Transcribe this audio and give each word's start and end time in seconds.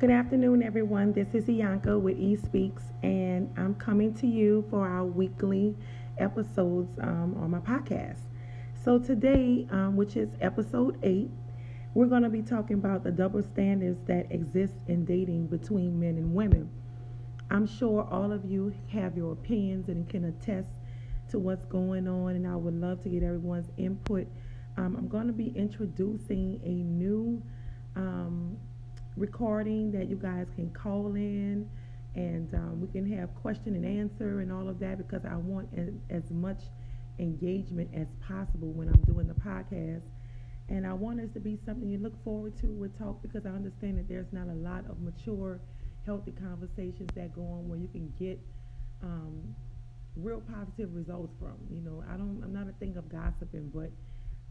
Good 0.00 0.10
afternoon, 0.10 0.62
everyone. 0.62 1.12
This 1.12 1.34
is 1.34 1.44
Ianca 1.44 2.00
with 2.00 2.18
E 2.18 2.34
Speaks, 2.34 2.84
and 3.02 3.52
I'm 3.58 3.74
coming 3.74 4.14
to 4.14 4.26
you 4.26 4.64
for 4.70 4.88
our 4.88 5.04
weekly 5.04 5.76
episodes 6.16 6.98
um, 7.02 7.36
on 7.38 7.50
my 7.50 7.58
podcast. 7.58 8.20
So, 8.82 8.98
today, 8.98 9.66
um, 9.70 9.96
which 9.96 10.16
is 10.16 10.30
episode 10.40 10.98
eight, 11.02 11.28
we're 11.92 12.06
going 12.06 12.22
to 12.22 12.30
be 12.30 12.40
talking 12.40 12.78
about 12.78 13.04
the 13.04 13.10
double 13.10 13.42
standards 13.42 14.00
that 14.06 14.32
exist 14.32 14.72
in 14.88 15.04
dating 15.04 15.48
between 15.48 16.00
men 16.00 16.16
and 16.16 16.34
women. 16.34 16.70
I'm 17.50 17.66
sure 17.66 18.08
all 18.10 18.32
of 18.32 18.46
you 18.46 18.72
have 18.94 19.18
your 19.18 19.32
opinions 19.32 19.90
and 19.90 20.08
can 20.08 20.24
attest 20.24 20.70
to 21.28 21.38
what's 21.38 21.66
going 21.66 22.08
on, 22.08 22.36
and 22.36 22.46
I 22.46 22.56
would 22.56 22.72
love 22.72 23.02
to 23.02 23.10
get 23.10 23.22
everyone's 23.22 23.68
input. 23.76 24.26
Um, 24.78 24.96
I'm 24.96 25.08
going 25.08 25.26
to 25.26 25.34
be 25.34 25.52
introducing 25.54 26.58
a 26.64 26.70
new 26.70 27.42
um, 27.96 28.56
recording 29.16 29.92
that 29.92 30.08
you 30.08 30.16
guys 30.16 30.46
can 30.56 30.70
call 30.70 31.14
in 31.14 31.68
and 32.14 32.52
um, 32.54 32.80
we 32.80 32.88
can 32.88 33.10
have 33.18 33.34
question 33.36 33.74
and 33.74 33.84
answer 33.84 34.40
and 34.40 34.52
all 34.52 34.68
of 34.68 34.80
that 34.80 34.98
because 34.98 35.22
I 35.24 35.36
want 35.36 35.68
as, 36.10 36.22
much 36.30 36.60
engagement 37.18 37.90
as 37.94 38.06
possible 38.26 38.72
when 38.72 38.88
I'm 38.88 39.02
doing 39.02 39.28
the 39.28 39.34
podcast. 39.34 40.02
And 40.68 40.86
I 40.86 40.92
want 40.92 41.20
us 41.20 41.28
to 41.34 41.40
be 41.40 41.58
something 41.66 41.88
you 41.88 41.98
look 41.98 42.22
forward 42.24 42.58
to 42.60 42.68
with 42.68 42.96
talk 42.98 43.20
because 43.22 43.44
I 43.44 43.50
understand 43.50 43.98
that 43.98 44.08
there's 44.08 44.32
not 44.32 44.48
a 44.48 44.54
lot 44.54 44.84
of 44.88 45.00
mature, 45.00 45.60
healthy 46.06 46.32
conversations 46.32 47.10
that 47.14 47.34
go 47.34 47.42
on 47.42 47.68
where 47.68 47.78
you 47.78 47.88
can 47.88 48.12
get 48.18 48.40
um, 49.02 49.54
real 50.16 50.40
positive 50.40 50.94
results 50.94 51.34
from. 51.38 51.56
You 51.70 51.82
know, 51.82 52.02
I 52.08 52.16
don't, 52.16 52.40
I'm 52.42 52.52
not 52.52 52.68
a 52.68 52.72
thing 52.78 52.96
of 52.96 53.08
gossiping, 53.08 53.70
but 53.74 53.90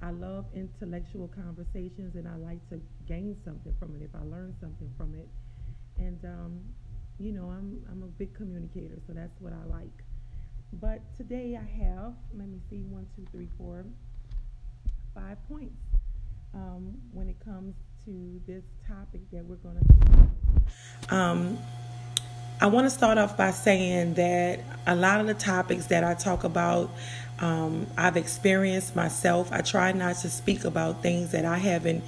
I 0.01 0.11
love 0.11 0.45
intellectual 0.55 1.27
conversations 1.27 2.15
and 2.15 2.27
I 2.27 2.35
like 2.35 2.67
to 2.69 2.79
gain 3.07 3.35
something 3.43 3.73
from 3.79 3.95
it 3.95 4.01
if 4.01 4.15
I 4.15 4.23
learn 4.23 4.55
something 4.61 4.89
from 4.97 5.13
it. 5.15 5.27
And, 5.97 6.23
um, 6.23 6.59
you 7.19 7.33
know, 7.33 7.49
I'm, 7.49 7.83
I'm 7.91 8.03
a 8.03 8.07
big 8.07 8.33
communicator, 8.33 8.97
so 9.07 9.13
that's 9.13 9.39
what 9.39 9.51
I 9.51 9.69
like. 9.69 10.03
But 10.73 11.01
today 11.17 11.59
I 11.59 11.83
have, 11.83 12.13
let 12.37 12.47
me 12.47 12.59
see, 12.69 12.83
one, 12.83 13.07
two, 13.15 13.25
three, 13.31 13.49
four, 13.57 13.85
five 15.13 15.37
points 15.49 15.75
um, 16.53 16.93
when 17.11 17.27
it 17.27 17.37
comes 17.43 17.75
to 18.05 18.41
this 18.47 18.63
topic 18.87 19.21
that 19.31 19.43
we're 19.43 19.55
going 19.57 19.77
to. 19.79 21.15
Um, 21.15 21.57
I 22.61 22.67
want 22.67 22.85
to 22.85 22.89
start 22.89 23.17
off 23.17 23.37
by 23.37 23.51
saying 23.51 24.15
that 24.15 24.59
a 24.85 24.93
lot 24.93 25.21
of 25.21 25.27
the 25.27 25.33
topics 25.33 25.85
that 25.87 26.03
I 26.03 26.13
talk 26.13 26.43
about 26.43 26.91
um, 27.39 27.87
I've 27.97 28.17
experienced 28.17 28.97
myself. 28.97 29.49
I 29.53 29.61
try 29.61 29.93
not 29.93 30.17
to 30.17 30.29
speak 30.29 30.65
about 30.65 31.01
things 31.01 31.31
that 31.31 31.45
I 31.45 31.57
haven't 31.57 32.03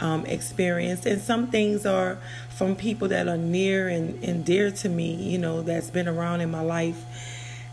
um, 0.00 0.26
experienced. 0.26 1.06
And 1.06 1.22
some 1.22 1.52
things 1.52 1.86
are 1.86 2.18
from 2.50 2.74
people 2.74 3.06
that 3.08 3.28
are 3.28 3.36
near 3.36 3.88
and, 3.88 4.22
and 4.24 4.44
dear 4.44 4.72
to 4.72 4.88
me, 4.88 5.14
you 5.14 5.38
know, 5.38 5.62
that's 5.62 5.90
been 5.90 6.08
around 6.08 6.40
in 6.40 6.50
my 6.50 6.62
life. 6.62 7.04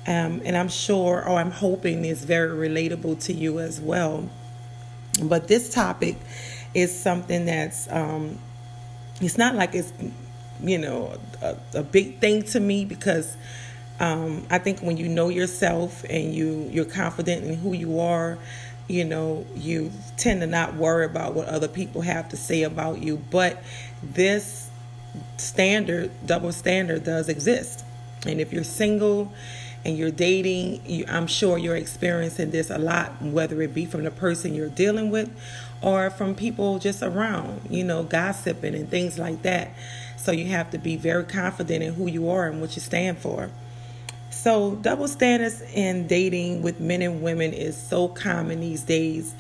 Um, 0.06 0.44
and 0.46 0.56
I'm 0.56 0.70
sure, 0.70 1.28
or 1.28 1.40
I'm 1.40 1.50
hoping, 1.50 2.06
is 2.06 2.26
very 2.26 2.70
relatable 2.70 3.24
to 3.26 3.34
you 3.34 3.58
as 3.58 3.82
well. 3.82 4.30
But 5.24 5.48
this 5.48 5.74
topic 5.74 6.16
is 6.76 6.96
something 6.96 7.46
that's, 7.46 7.92
um, 7.92 8.38
it's 9.20 9.38
not 9.40 9.56
like 9.56 9.74
it's, 9.74 9.92
you 10.62 10.78
know, 10.78 11.18
a, 11.42 11.58
a 11.74 11.84
big 11.84 12.20
thing 12.20 12.44
to 12.44 12.60
me 12.60 12.86
because 12.86 13.38
um, 14.00 14.46
I 14.50 14.60
think 14.60 14.80
when 14.80 14.98
you 14.98 15.08
know 15.08 15.30
yourself 15.30 16.06
and 16.10 16.34
you 16.34 16.70
you're 16.72 16.86
confident 16.86 17.44
in 17.44 17.56
who 17.56 17.74
you 17.74 18.00
are, 18.00 18.38
you 18.88 19.06
know, 19.06 19.46
you 19.56 19.92
tend 20.18 20.42
to 20.42 20.48
not 20.48 20.76
worry 20.76 21.06
about 21.06 21.34
what 21.34 21.48
other 21.48 21.68
people 21.68 22.02
have 22.02 22.30
to 22.30 22.38
say 22.38 22.64
about 22.64 23.02
you. 23.02 23.18
But 23.18 23.62
this 24.02 24.70
standard, 25.38 26.12
double 26.26 26.52
standard, 26.52 27.04
does 27.04 27.30
exist. 27.30 27.86
And 28.26 28.42
if 28.42 28.52
you're 28.52 28.64
single 28.64 29.32
and 29.86 29.98
you're 29.98 30.12
dating, 30.12 30.82
you, 30.86 31.06
I'm 31.08 31.28
sure 31.28 31.58
you're 31.58 31.76
experiencing 31.76 32.52
this 32.52 32.70
a 32.70 32.78
lot, 32.78 33.22
whether 33.22 33.62
it 33.62 33.74
be 33.74 33.86
from 33.86 34.04
the 34.04 34.12
person 34.12 34.54
you're 34.54 34.70
dealing 34.70 35.10
with 35.10 35.30
or 35.82 36.10
from 36.10 36.36
people 36.36 36.80
just 36.80 37.02
around, 37.02 37.62
you 37.70 37.84
know, 37.84 38.04
gossiping 38.04 38.76
and 38.76 38.90
things 38.90 39.18
like 39.18 39.42
that. 39.44 39.72
So 40.20 40.32
you 40.32 40.46
have 40.48 40.72
to 40.72 40.78
be 40.78 40.98
very 40.98 41.24
confident 41.24 41.84
in 41.84 41.94
who 41.94 42.08
you 42.08 42.30
are 42.30 42.48
and 42.48 42.62
what 42.62 42.76
you 42.76 42.82
stand 42.82 43.18
for. 43.18 43.50
So, 44.30 44.76
double 44.76 45.08
standards 45.08 45.62
in 45.74 46.08
dating 46.08 46.62
with 46.62 46.80
men 46.80 47.02
and 47.02 47.22
women 47.22 47.52
is 47.52 47.76
so 47.76 48.08
common 48.08 48.60
these 48.60 48.84
days. 48.84 49.34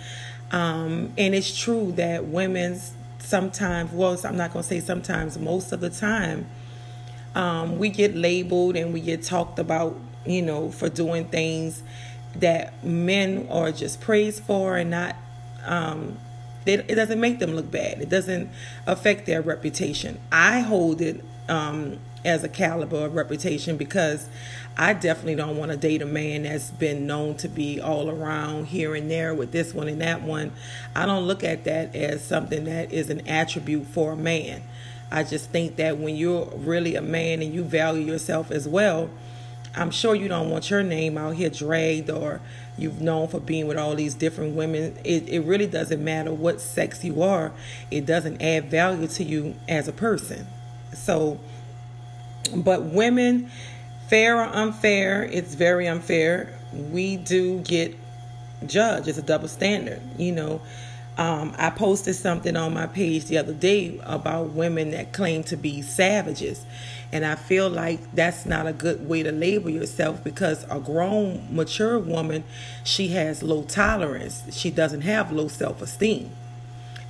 Um, 0.51 1.13
and 1.17 1.35
it's 1.35 1.55
true 1.55 1.91
that 1.93 2.25
women 2.25 2.79
sometimes, 3.19 3.91
well, 3.91 4.19
I'm 4.23 4.35
not 4.35 4.51
going 4.51 4.63
to 4.63 4.67
say 4.67 4.79
sometimes, 4.79 5.37
most 5.37 5.71
of 5.71 5.79
the 5.79 5.89
time, 5.89 6.47
um, 7.35 7.77
we 7.77 7.89
get 7.89 8.15
labeled 8.15 8.75
and 8.75 8.91
we 8.93 9.01
get 9.01 9.21
talked 9.21 9.59
about, 9.59 9.95
you 10.25 10.41
know, 10.41 10.71
for 10.71 10.89
doing 10.89 11.25
things 11.25 11.83
that 12.35 12.83
men 12.83 13.47
are 13.51 13.71
just 13.71 14.01
praised 14.01 14.43
for 14.43 14.75
and 14.77 14.89
not, 14.89 15.15
um, 15.65 16.17
it, 16.65 16.85
it 16.87 16.95
doesn't 16.95 17.19
make 17.19 17.39
them 17.39 17.55
look 17.55 17.71
bad. 17.71 18.01
It 18.01 18.09
doesn't 18.09 18.49
affect 18.85 19.25
their 19.25 19.41
reputation. 19.41 20.19
I 20.31 20.59
hold 20.59 21.01
it 21.01 21.23
um, 21.47 21.99
as 22.23 22.43
a 22.43 22.49
caliber 22.49 23.05
of 23.05 23.15
reputation 23.15 23.77
because 23.77 24.27
I 24.77 24.93
definitely 24.93 25.35
don't 25.35 25.57
want 25.57 25.71
to 25.71 25.77
date 25.77 26.01
a 26.01 26.05
man 26.05 26.43
that's 26.43 26.69
been 26.71 27.07
known 27.07 27.35
to 27.37 27.47
be 27.47 27.81
all 27.81 28.09
around 28.09 28.67
here 28.67 28.95
and 28.95 29.09
there 29.09 29.33
with 29.33 29.51
this 29.51 29.73
one 29.73 29.87
and 29.87 30.01
that 30.01 30.21
one. 30.21 30.51
I 30.95 31.05
don't 31.05 31.25
look 31.25 31.43
at 31.43 31.63
that 31.65 31.95
as 31.95 32.23
something 32.23 32.65
that 32.65 32.91
is 32.91 33.09
an 33.09 33.27
attribute 33.27 33.87
for 33.87 34.13
a 34.13 34.17
man. 34.17 34.63
I 35.11 35.23
just 35.23 35.49
think 35.49 35.77
that 35.77 35.97
when 35.97 36.15
you're 36.15 36.45
really 36.55 36.95
a 36.95 37.01
man 37.01 37.41
and 37.41 37.53
you 37.53 37.63
value 37.63 38.05
yourself 38.05 38.51
as 38.51 38.67
well, 38.67 39.09
I'm 39.75 39.91
sure 39.91 40.15
you 40.15 40.27
don't 40.27 40.49
want 40.49 40.69
your 40.69 40.83
name 40.83 41.17
out 41.17 41.35
here 41.35 41.49
dragged 41.49 42.09
or 42.09 42.41
you've 42.77 43.01
known 43.01 43.27
for 43.27 43.39
being 43.39 43.67
with 43.67 43.77
all 43.77 43.95
these 43.95 44.13
different 44.15 44.55
women. 44.55 44.97
It, 45.03 45.29
it 45.29 45.41
really 45.41 45.67
doesn't 45.67 46.03
matter 46.03 46.33
what 46.33 46.59
sex 46.61 47.03
you 47.03 47.21
are, 47.21 47.51
it 47.91 48.05
doesn't 48.05 48.41
add 48.41 48.65
value 48.65 49.07
to 49.07 49.23
you 49.23 49.55
as 49.67 49.87
a 49.87 49.93
person. 49.93 50.47
So, 50.93 51.39
but 52.55 52.83
women 52.83 53.51
fair 54.07 54.37
or 54.37 54.45
unfair, 54.45 55.23
it's 55.23 55.53
very 55.53 55.87
unfair. 55.87 56.57
We 56.73 57.15
do 57.17 57.59
get 57.59 57.95
judged. 58.65 59.07
It's 59.07 59.19
a 59.19 59.23
double 59.23 59.47
standard. 59.47 60.01
You 60.17 60.31
know, 60.31 60.61
um, 61.17 61.53
I 61.57 61.69
posted 61.69 62.15
something 62.15 62.55
on 62.55 62.73
my 62.73 62.87
page 62.87 63.25
the 63.25 63.37
other 63.37 63.53
day 63.53 63.99
about 64.03 64.51
women 64.51 64.91
that 64.91 65.13
claim 65.13 65.43
to 65.45 65.57
be 65.57 65.81
savages. 65.81 66.65
And 67.11 67.25
I 67.25 67.35
feel 67.35 67.69
like 67.69 67.99
that's 68.13 68.45
not 68.45 68.67
a 68.67 68.73
good 68.73 69.07
way 69.07 69.23
to 69.23 69.31
label 69.31 69.69
yourself 69.69 70.23
because 70.23 70.63
a 70.69 70.79
grown, 70.79 71.47
mature 71.49 71.97
woman, 71.97 72.43
she 72.83 73.09
has 73.09 73.41
low 73.41 73.63
tolerance. 73.63 74.43
She 74.55 74.69
doesn't 74.69 75.01
have 75.01 75.31
low 75.31 75.47
self 75.47 75.81
esteem. 75.81 76.31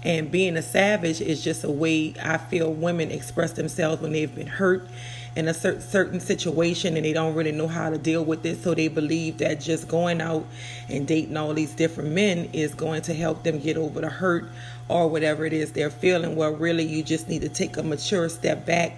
And 0.01 0.31
being 0.31 0.55
a 0.55 0.61
savage 0.61 1.19
is 1.19 1.43
just 1.43 1.65
a 1.65 1.71
way 1.71 2.13
I 2.23 2.37
feel 2.37 2.71
women 2.71 3.11
express 3.11 3.51
themselves 3.51 4.01
when 4.01 4.13
they've 4.13 4.33
been 4.33 4.47
hurt 4.47 4.87
in 5.35 5.47
a 5.47 5.53
certain 5.53 5.81
certain 5.81 6.19
situation 6.19 6.95
and 6.95 7.05
they 7.05 7.13
don't 7.13 7.35
really 7.35 7.51
know 7.51 7.67
how 7.67 7.89
to 7.89 7.97
deal 7.97 8.23
with 8.23 8.45
it 8.45 8.61
so 8.63 8.73
they 8.73 8.87
believe 8.87 9.37
that 9.37 9.61
just 9.61 9.87
going 9.87 10.21
out 10.21 10.45
and 10.87 11.07
dating 11.07 11.37
all 11.37 11.53
these 11.53 11.73
different 11.73 12.11
men 12.11 12.49
is 12.51 12.73
going 12.73 13.01
to 13.01 13.13
help 13.13 13.43
them 13.43 13.59
get 13.59 13.77
over 13.77 14.01
the 14.01 14.09
hurt 14.09 14.45
or 14.87 15.07
whatever 15.07 15.45
it 15.45 15.53
is 15.53 15.71
they're 15.73 15.91
feeling 15.91 16.35
well 16.35 16.53
really 16.55 16.83
you 16.83 17.03
just 17.03 17.29
need 17.29 17.41
to 17.41 17.49
take 17.49 17.77
a 17.77 17.83
mature 17.83 18.27
step 18.27 18.65
back 18.65 18.97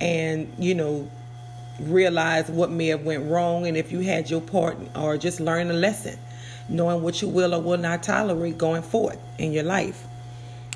and 0.00 0.52
you 0.58 0.74
know 0.74 1.08
realize 1.80 2.48
what 2.48 2.70
may 2.70 2.86
have 2.86 3.02
went 3.02 3.28
wrong 3.28 3.66
and 3.66 3.76
if 3.76 3.90
you 3.90 4.00
had 4.00 4.30
your 4.30 4.40
part 4.40 4.76
or 4.94 5.16
just 5.16 5.40
learn 5.40 5.70
a 5.70 5.74
lesson 5.74 6.18
knowing 6.68 7.02
what 7.02 7.20
you 7.20 7.28
will 7.28 7.54
or 7.54 7.60
will 7.60 7.78
not 7.78 8.02
tolerate 8.02 8.56
going 8.56 8.82
forward 8.82 9.18
in 9.38 9.52
your 9.52 9.64
life 9.64 10.04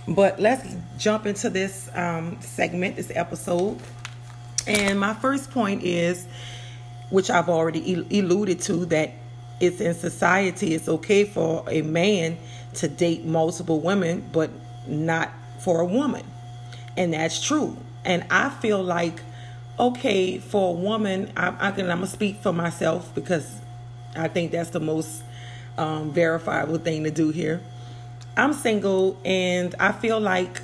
but 0.09 0.41
let's 0.41 0.75
jump 0.97 1.27
into 1.27 1.49
this 1.51 1.89
um, 1.95 2.37
segment 2.41 2.97
this 2.97 3.13
episode 3.15 3.79
and 4.69 5.01
my 5.01 5.15
first 5.15 5.51
point 5.51 5.83
is, 5.83 6.27
which 7.09 7.31
I've 7.31 7.49
already 7.49 7.95
alluded 8.19 8.61
to, 8.63 8.85
that 8.87 9.13
it's 9.61 9.81
in 9.81 9.95
society, 9.95 10.75
it's 10.75 10.89
okay 10.89 11.25
for 11.25 11.65
a 11.69 11.81
man 11.83 12.37
to 12.75 12.87
date 12.87 13.25
multiple 13.25 13.81
women, 13.81 14.29
but 14.31 14.51
not 14.87 15.33
for 15.61 15.81
a 15.81 15.87
woman. 15.87 16.25
And 16.99 17.15
that's 17.15 17.43
true. 17.43 17.79
And 18.05 18.25
I 18.31 18.51
feel 18.51 18.83
like, 18.83 19.23
okay, 19.79 20.39
for 20.39 20.71
a 20.71 20.79
woman, 20.79 21.33
I, 21.37 21.69
I 21.69 21.71
can, 21.73 21.91
I'm 21.91 21.99
going 21.99 22.01
to 22.01 22.07
speak 22.07 22.41
for 22.41 22.53
myself 22.53 23.15
because 23.15 23.61
I 24.17 24.29
think 24.29 24.53
that's 24.53 24.71
the 24.71 24.81
most 24.81 25.23
um, 25.77 26.13
verifiable 26.13 26.79
thing 26.79 27.05
to 27.05 27.11
do 27.11 27.31
here. 27.31 27.61
I'm 28.37 28.53
single 28.53 29.19
and 29.25 29.75
I 29.81 29.93
feel 29.93 30.21
like 30.21 30.63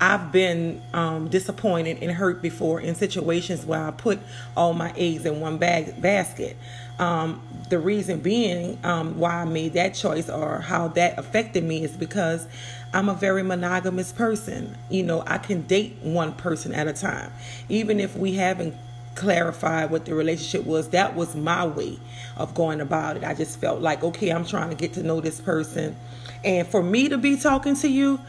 I've 0.00 0.30
been 0.30 0.82
um, 0.92 1.28
disappointed 1.28 2.02
and 2.02 2.12
hurt 2.12 2.42
before 2.42 2.80
in 2.80 2.94
situations 2.94 3.64
where 3.64 3.82
I 3.82 3.90
put 3.90 4.18
all 4.56 4.74
my 4.74 4.92
eggs 4.96 5.24
in 5.24 5.40
one 5.40 5.56
bag 5.56 6.00
basket. 6.00 6.56
Um, 6.98 7.42
the 7.68 7.78
reason 7.78 8.20
being 8.20 8.78
um, 8.84 9.18
why 9.18 9.42
I 9.42 9.44
made 9.44 9.72
that 9.74 9.94
choice 9.94 10.28
or 10.28 10.60
how 10.60 10.88
that 10.88 11.18
affected 11.18 11.64
me 11.64 11.82
is 11.82 11.92
because 11.92 12.46
I'm 12.92 13.08
a 13.08 13.14
very 13.14 13.42
monogamous 13.42 14.12
person. 14.12 14.76
You 14.90 15.02
know, 15.02 15.22
I 15.26 15.38
can 15.38 15.62
date 15.62 15.96
one 16.02 16.32
person 16.34 16.74
at 16.74 16.88
a 16.88 16.92
time, 16.92 17.32
even 17.68 17.98
if 17.98 18.16
we 18.16 18.34
haven't 18.34 18.74
clarified 19.14 19.90
what 19.90 20.04
the 20.04 20.14
relationship 20.14 20.66
was. 20.66 20.90
That 20.90 21.14
was 21.14 21.34
my 21.34 21.66
way 21.66 21.98
of 22.36 22.54
going 22.54 22.82
about 22.82 23.16
it. 23.16 23.24
I 23.24 23.34
just 23.34 23.58
felt 23.58 23.80
like, 23.80 24.04
okay, 24.04 24.30
I'm 24.30 24.44
trying 24.44 24.68
to 24.70 24.76
get 24.76 24.92
to 24.94 25.02
know 25.02 25.20
this 25.20 25.40
person, 25.40 25.96
and 26.44 26.66
for 26.68 26.82
me 26.82 27.08
to 27.08 27.18
be 27.18 27.36
talking 27.36 27.76
to 27.76 27.88
you 27.88 28.20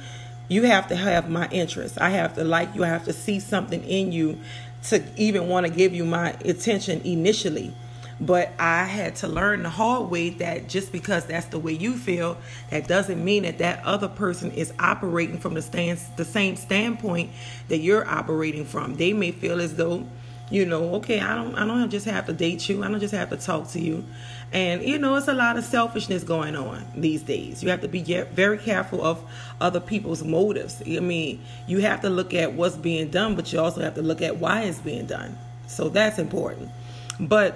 you 0.47 0.63
have 0.63 0.88
to 0.88 0.95
have 0.95 1.29
my 1.29 1.47
interest. 1.49 1.99
I 1.99 2.09
have 2.11 2.35
to 2.35 2.44
like 2.44 2.73
you. 2.75 2.83
I 2.83 2.88
have 2.88 3.05
to 3.05 3.13
see 3.13 3.39
something 3.39 3.83
in 3.83 4.11
you 4.11 4.39
to 4.83 5.03
even 5.17 5.47
want 5.47 5.65
to 5.65 5.71
give 5.71 5.94
you 5.94 6.05
my 6.05 6.31
attention 6.45 7.01
initially. 7.01 7.73
But 8.19 8.51
I 8.57 8.85
had 8.85 9.15
to 9.17 9.27
learn 9.27 9.61
the 9.61 9.69
hard 9.69 10.09
way 10.09 10.31
that 10.31 10.67
just 10.67 10.91
because 10.91 11.25
that's 11.25 11.45
the 11.47 11.59
way 11.59 11.73
you 11.73 11.95
feel, 11.95 12.38
that 12.71 12.88
doesn't 12.88 13.23
mean 13.23 13.44
that 13.44 13.59
that 13.59 13.83
other 13.85 14.07
person 14.07 14.51
is 14.51 14.73
operating 14.79 15.38
from 15.38 15.53
the 15.53 15.61
stand, 15.61 15.99
the 16.15 16.25
same 16.25 16.55
standpoint 16.55 17.29
that 17.67 17.77
you're 17.77 18.07
operating 18.07 18.65
from. 18.65 18.95
They 18.95 19.13
may 19.13 19.31
feel 19.31 19.61
as 19.61 19.75
though, 19.75 20.07
you 20.49 20.65
know, 20.65 20.95
okay, 20.95 21.19
I 21.19 21.35
don't, 21.35 21.55
I 21.55 21.65
don't 21.65 21.89
just 21.89 22.05
have 22.05 22.25
to 22.27 22.33
date 22.33 22.69
you. 22.69 22.83
I 22.83 22.88
don't 22.88 22.99
just 22.99 23.13
have 23.13 23.29
to 23.31 23.38
talk 23.38 23.69
to 23.71 23.81
you. 23.81 24.05
And 24.53 24.81
you 24.83 24.97
know, 24.97 25.15
it's 25.15 25.27
a 25.27 25.33
lot 25.33 25.57
of 25.57 25.65
selfishness 25.65 26.23
going 26.23 26.55
on 26.55 26.85
these 26.95 27.21
days. 27.21 27.61
You 27.61 27.69
have 27.69 27.81
to 27.81 27.88
be 27.88 28.01
very 28.01 28.57
careful 28.57 29.03
of 29.03 29.21
other 29.59 29.81
people's 29.81 30.23
motives. 30.23 30.81
I 30.85 30.99
mean, 30.99 31.41
you 31.67 31.79
have 31.79 32.01
to 32.01 32.09
look 32.09 32.33
at 32.33 32.53
what's 32.53 32.77
being 32.77 33.09
done, 33.09 33.35
but 33.35 33.51
you 33.51 33.59
also 33.59 33.81
have 33.81 33.95
to 33.95 34.01
look 34.01 34.21
at 34.21 34.38
why 34.38 34.63
it's 34.63 34.79
being 34.79 35.05
done. 35.05 35.38
So 35.67 35.89
that's 35.89 36.17
important. 36.17 36.71
But 37.19 37.55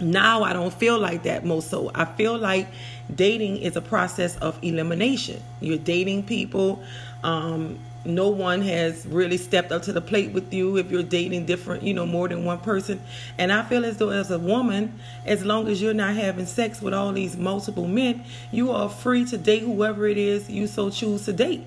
now 0.00 0.42
I 0.42 0.52
don't 0.52 0.72
feel 0.72 0.98
like 0.98 1.24
that 1.24 1.44
most 1.44 1.68
so. 1.68 1.90
I 1.94 2.06
feel 2.06 2.38
like 2.38 2.68
dating 3.14 3.58
is 3.58 3.76
a 3.76 3.82
process 3.82 4.36
of 4.38 4.58
elimination. 4.62 5.42
You're 5.60 5.78
dating 5.78 6.24
people 6.24 6.82
um, 7.24 7.78
no 8.06 8.28
one 8.28 8.62
has 8.62 9.06
really 9.06 9.36
stepped 9.36 9.72
up 9.72 9.82
to 9.82 9.92
the 9.92 10.00
plate 10.00 10.32
with 10.32 10.52
you 10.52 10.76
if 10.76 10.90
you're 10.90 11.02
dating 11.02 11.46
different, 11.46 11.82
you 11.82 11.94
know, 11.94 12.06
more 12.06 12.28
than 12.28 12.44
one 12.44 12.58
person. 12.58 13.00
And 13.38 13.52
I 13.52 13.62
feel 13.62 13.84
as 13.84 13.98
though 13.98 14.10
as 14.10 14.30
a 14.30 14.38
woman, 14.38 14.98
as 15.24 15.44
long 15.44 15.68
as 15.68 15.82
you're 15.82 15.94
not 15.94 16.14
having 16.14 16.46
sex 16.46 16.80
with 16.80 16.94
all 16.94 17.12
these 17.12 17.36
multiple 17.36 17.86
men, 17.86 18.24
you 18.52 18.70
are 18.70 18.88
free 18.88 19.24
to 19.26 19.38
date 19.38 19.62
whoever 19.62 20.06
it 20.06 20.18
is 20.18 20.48
you 20.50 20.66
so 20.66 20.90
choose 20.90 21.24
to 21.26 21.32
date. 21.32 21.66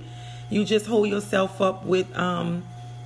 You 0.49 0.65
just 0.65 0.87
hold 0.87 1.09
yourself 1.09 1.61
up 1.61 1.85
with 1.85 2.15
um, 2.17 2.63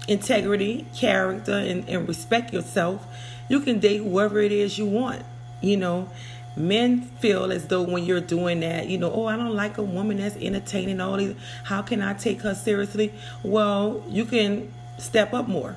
integrity, 0.07 0.85
character, 0.95 1.53
and, 1.53 1.87
and 1.89 2.07
respect 2.07 2.53
yourself. 2.53 3.05
You 3.49 3.59
can 3.59 3.79
date 3.79 3.97
whoever 3.97 4.39
it 4.39 4.51
is 4.51 4.77
you 4.77 4.85
want, 4.85 5.23
you 5.61 5.77
know 5.77 6.09
men 6.55 7.01
feel 7.19 7.51
as 7.51 7.67
though 7.67 7.81
when 7.81 8.05
you're 8.05 8.21
doing 8.21 8.59
that, 8.61 8.87
you 8.87 8.97
know, 8.97 9.11
oh, 9.11 9.25
I 9.25 9.35
don't 9.35 9.55
like 9.55 9.77
a 9.77 9.83
woman 9.83 10.17
that's 10.17 10.35
entertaining 10.35 11.01
all 11.01 11.17
these. 11.17 11.35
How 11.63 11.81
can 11.81 12.01
I 12.01 12.13
take 12.13 12.41
her 12.41 12.53
seriously? 12.53 13.13
Well, 13.43 14.03
you 14.07 14.25
can 14.25 14.71
step 14.97 15.33
up 15.33 15.47
more. 15.47 15.75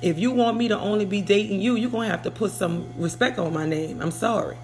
If 0.00 0.18
you 0.18 0.30
want 0.30 0.56
me 0.56 0.68
to 0.68 0.78
only 0.78 1.04
be 1.04 1.22
dating 1.22 1.60
you, 1.60 1.74
you're 1.74 1.90
going 1.90 2.06
to 2.06 2.10
have 2.10 2.22
to 2.22 2.30
put 2.30 2.52
some 2.52 2.92
respect 2.96 3.38
on 3.38 3.52
my 3.52 3.66
name. 3.66 4.00
I'm 4.00 4.12
sorry. 4.12 4.56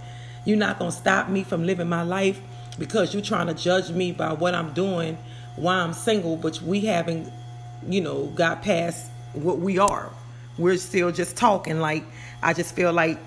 You're 0.44 0.58
not 0.58 0.78
going 0.78 0.92
to 0.92 0.96
stop 0.96 1.28
me 1.28 1.42
from 1.42 1.66
living 1.66 1.88
my 1.88 2.02
life 2.02 2.40
because 2.78 3.12
you're 3.12 3.22
trying 3.22 3.48
to 3.48 3.54
judge 3.54 3.90
me 3.90 4.12
by 4.12 4.32
what 4.32 4.54
I'm 4.54 4.72
doing 4.72 5.18
while 5.56 5.84
I'm 5.84 5.92
single, 5.92 6.36
but 6.36 6.60
we 6.62 6.82
haven't, 6.82 7.32
you 7.88 8.00
know, 8.00 8.26
got 8.26 8.62
past 8.62 9.10
what 9.32 9.58
we 9.58 9.78
are. 9.78 10.10
We're 10.58 10.76
still 10.76 11.10
just 11.10 11.36
talking. 11.36 11.80
Like, 11.80 12.04
I 12.42 12.52
just 12.52 12.76
feel 12.76 12.92
like 12.92 13.18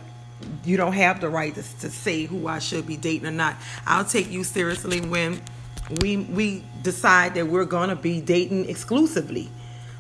you 0.63 0.77
don't 0.77 0.93
have 0.93 1.21
the 1.21 1.29
right 1.29 1.53
to, 1.55 1.61
to 1.61 1.89
say 1.89 2.25
who 2.25 2.47
I 2.47 2.59
should 2.59 2.85
be 2.85 2.97
dating 2.97 3.27
or 3.27 3.31
not. 3.31 3.55
I'll 3.85 4.05
take 4.05 4.29
you 4.31 4.43
seriously 4.43 5.01
when 5.01 5.41
we 6.01 6.17
we 6.17 6.63
decide 6.83 7.35
that 7.35 7.47
we're 7.47 7.65
gonna 7.65 7.95
be 7.95 8.21
dating 8.21 8.69
exclusively 8.69 9.49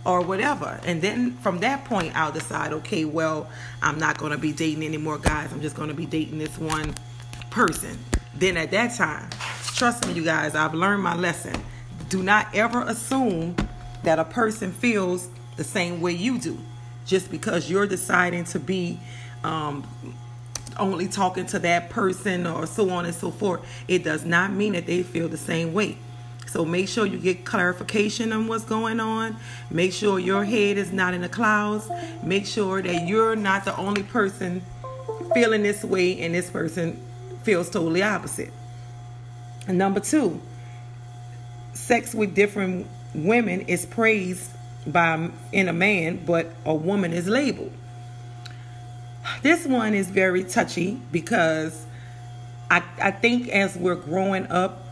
or 0.05 0.21
whatever. 0.21 0.79
And 0.85 1.01
then 1.01 1.33
from 1.37 1.59
that 1.59 1.85
point 1.85 2.15
I'll 2.15 2.31
decide, 2.31 2.73
okay, 2.73 3.05
well, 3.05 3.49
I'm 3.81 3.99
not 3.99 4.17
gonna 4.17 4.37
be 4.37 4.51
dating 4.51 4.83
any 4.83 4.97
more 4.97 5.17
guys. 5.17 5.51
I'm 5.51 5.61
just 5.61 5.75
gonna 5.75 5.93
be 5.93 6.05
dating 6.05 6.39
this 6.39 6.57
one 6.57 6.93
person. 7.49 7.97
Then 8.35 8.57
at 8.57 8.71
that 8.71 8.95
time, 8.95 9.29
trust 9.75 10.05
me, 10.07 10.13
you 10.13 10.23
guys, 10.23 10.55
I've 10.55 10.73
learned 10.73 11.03
my 11.03 11.15
lesson. 11.15 11.55
Do 12.09 12.21
not 12.21 12.53
ever 12.53 12.83
assume 12.83 13.55
that 14.03 14.19
a 14.19 14.25
person 14.25 14.71
feels 14.71 15.27
the 15.55 15.63
same 15.63 16.01
way 16.01 16.11
you 16.11 16.37
do 16.37 16.57
just 17.05 17.31
because 17.31 17.69
you're 17.69 17.87
deciding 17.87 18.43
to 18.45 18.59
be 18.59 18.99
um, 19.43 19.85
only 20.79 21.07
talking 21.07 21.45
to 21.47 21.59
that 21.59 21.89
person 21.89 22.47
or 22.47 22.65
so 22.65 22.89
on 22.89 23.05
and 23.05 23.15
so 23.15 23.31
forth, 23.31 23.61
it 23.87 24.03
does 24.03 24.25
not 24.25 24.51
mean 24.51 24.73
that 24.73 24.85
they 24.85 25.03
feel 25.03 25.27
the 25.27 25.37
same 25.37 25.73
way. 25.73 25.97
So 26.47 26.63
make 26.63 26.87
sure 26.87 27.05
you 27.05 27.19
get 27.19 27.45
clarification 27.45 28.31
on 28.31 28.47
what's 28.47 28.63
going 28.63 28.99
on. 28.99 29.35
Make 29.69 29.91
sure 29.91 30.17
your 30.17 30.45
head 30.45 30.77
is 30.77 30.93
not 30.93 31.13
in 31.13 31.21
the 31.21 31.29
clouds. 31.29 31.89
Make 32.23 32.45
sure 32.45 32.81
that 32.81 33.07
you're 33.07 33.35
not 33.35 33.65
the 33.65 33.75
only 33.77 34.03
person 34.03 34.61
feeling 35.33 35.63
this 35.63 35.83
way 35.83 36.19
and 36.21 36.33
this 36.33 36.49
person 36.49 36.99
feels 37.43 37.69
totally 37.69 38.01
opposite. 38.01 38.51
And 39.67 39.77
number 39.77 39.99
two, 39.99 40.41
sex 41.73 42.15
with 42.15 42.33
different 42.33 42.87
women 43.13 43.61
is 43.61 43.85
praised 43.85 44.51
by 44.85 45.29
in 45.51 45.67
a 45.67 45.73
man, 45.73 46.23
but 46.25 46.47
a 46.65 46.73
woman 46.73 47.11
is 47.11 47.27
labeled. 47.27 47.73
This 49.41 49.65
one 49.65 49.93
is 49.93 50.09
very 50.09 50.43
touchy 50.43 50.99
because 51.11 51.85
I, 52.69 52.83
I 53.01 53.11
think 53.11 53.49
as 53.49 53.75
we're 53.75 53.95
growing 53.95 54.47
up, 54.47 54.83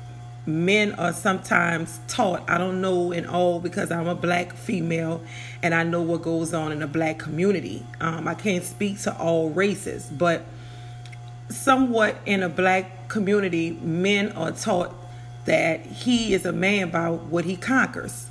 men 0.45 0.93
are 0.93 1.13
sometimes 1.13 1.99
taught, 2.07 2.47
I 2.49 2.57
don't 2.57 2.79
know 2.81 3.11
in 3.11 3.25
all 3.25 3.59
because 3.59 3.91
I'm 3.91 4.07
a 4.07 4.15
black 4.15 4.53
female 4.53 5.21
and 5.63 5.73
I 5.73 5.83
know 5.83 6.01
what 6.01 6.21
goes 6.21 6.53
on 6.53 6.71
in 6.71 6.81
a 6.83 6.87
black 6.87 7.17
community. 7.17 7.83
Um, 7.99 8.27
I 8.27 8.35
can't 8.35 8.63
speak 8.63 8.99
to 9.01 9.17
all 9.17 9.49
races, 9.49 10.05
but 10.05 10.43
somewhat 11.49 12.17
in 12.25 12.43
a 12.43 12.49
black 12.49 13.07
community, 13.07 13.71
men 13.81 14.31
are 14.33 14.51
taught 14.51 14.93
that 15.45 15.85
he 15.85 16.33
is 16.33 16.45
a 16.45 16.51
man 16.51 16.89
by 16.89 17.09
what 17.09 17.45
he 17.45 17.55
conquers. 17.55 18.27